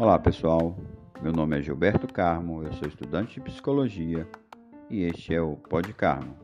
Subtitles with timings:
[0.00, 0.74] Olá pessoal,
[1.20, 4.26] meu nome é Gilberto Carmo, eu sou estudante de psicologia
[4.88, 6.34] e este é o Pod Carmo.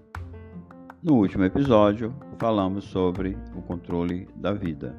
[1.02, 4.94] No último episódio falamos sobre o controle da vida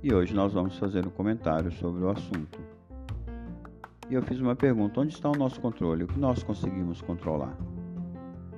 [0.00, 2.60] e hoje nós vamos fazer um comentário sobre o assunto.
[4.08, 6.04] E eu fiz uma pergunta: onde está o nosso controle?
[6.04, 7.58] O que nós conseguimos controlar?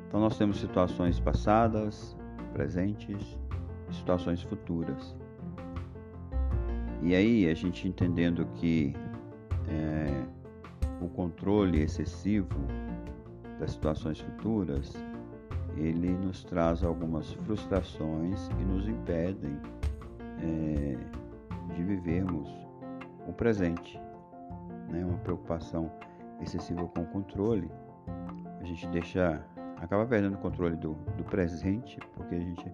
[0.06, 2.14] Então nós temos situações passadas,
[2.52, 3.40] presentes
[3.88, 5.16] e situações futuras.
[7.02, 8.94] E aí, a gente entendendo que
[9.68, 10.24] é,
[11.04, 12.56] o controle excessivo
[13.58, 14.94] das situações futuras,
[15.76, 19.58] ele nos traz algumas frustrações e nos impedem
[20.38, 20.96] é,
[21.74, 22.48] de vivermos
[23.26, 24.00] o presente.
[24.88, 25.04] Né?
[25.04, 25.90] Uma preocupação
[26.40, 27.68] excessiva com o controle,
[28.60, 29.44] a gente deixa,
[29.80, 32.72] acaba perdendo o controle do, do presente, porque a gente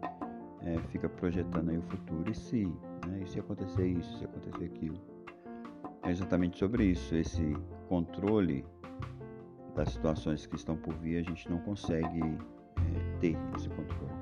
[0.62, 2.66] é, fica projetando aí o futuro e se,
[3.06, 3.20] né?
[3.22, 4.98] e se acontecer isso, se acontecer aquilo.
[6.02, 7.56] É exatamente sobre isso, esse
[7.88, 8.64] controle
[9.74, 14.12] das situações que estão por vir, a gente não consegue é, ter esse controle.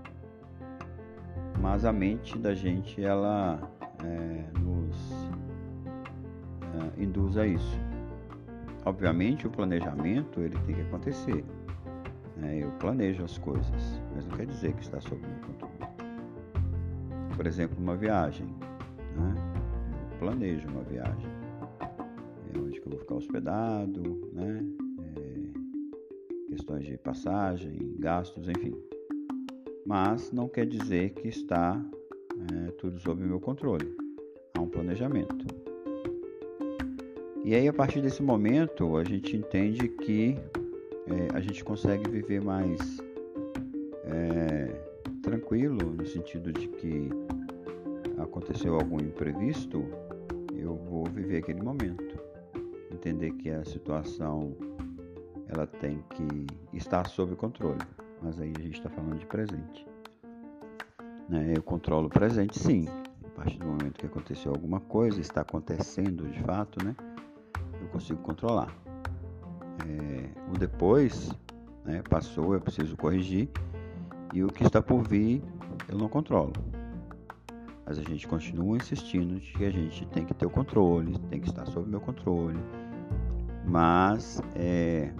[1.60, 3.58] Mas a mente da gente, ela
[4.04, 4.96] é, nos
[6.62, 7.80] é, induz a isso.
[8.84, 11.44] Obviamente, o planejamento ele tem que acontecer.
[12.36, 12.62] Né?
[12.62, 15.95] Eu planejo as coisas, mas não quer dizer que está sob meu controle
[17.36, 18.46] por exemplo, uma viagem.
[18.46, 19.34] Né?
[20.10, 21.28] Eu planejo uma viagem.
[22.54, 24.64] É onde que eu vou ficar hospedado, né?
[25.16, 28.74] É, questões de passagem, gastos, enfim.
[29.84, 31.80] Mas não quer dizer que está
[32.52, 33.94] é, tudo sob meu controle.
[34.54, 35.46] Há um planejamento.
[37.44, 40.36] E aí, a partir desse momento, a gente entende que
[41.06, 42.80] é, a gente consegue viver mais
[44.04, 44.85] é,
[45.26, 47.10] tranquilo, no sentido de que
[48.16, 49.84] aconteceu algum imprevisto,
[50.54, 52.16] eu vou viver aquele momento.
[52.92, 54.56] Entender que a situação
[55.48, 56.46] ela tem que
[56.76, 57.82] estar sob controle.
[58.22, 59.84] Mas aí a gente está falando de presente.
[61.28, 61.54] Né?
[61.56, 62.86] Eu controlo o presente, sim.
[63.24, 66.94] A partir do momento que aconteceu alguma coisa, está acontecendo de fato, né?
[67.82, 68.72] Eu consigo controlar.
[69.84, 71.30] É, o depois
[71.84, 73.48] né, passou, eu preciso corrigir.
[74.32, 75.42] E o que está por vir,
[75.88, 76.52] eu não controlo.
[77.86, 81.40] Mas a gente continua insistindo de que a gente tem que ter o controle, tem
[81.40, 82.58] que estar sob meu controle.
[83.64, 85.12] Mas é,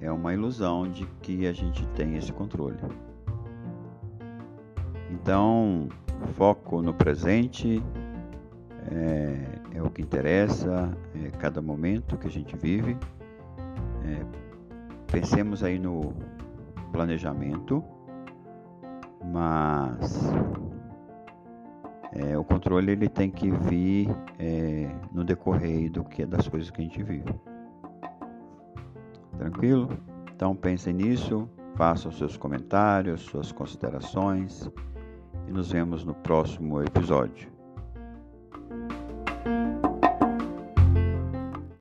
[0.00, 2.78] é uma ilusão de que a gente tem esse controle.
[5.10, 5.88] Então,
[6.34, 7.82] foco no presente
[8.90, 12.96] é, é o que interessa, é cada momento que a gente vive.
[14.04, 14.24] É,
[15.10, 16.14] pensemos aí no
[16.88, 17.84] planejamento,
[19.24, 20.32] mas
[22.12, 26.80] é, o controle ele tem que vir é, no decorrer do que das coisas que
[26.80, 27.34] a gente vive.
[29.36, 29.88] Tranquilo?
[30.34, 34.70] Então pensem nisso, façam seus comentários, suas considerações
[35.46, 37.57] e nos vemos no próximo episódio.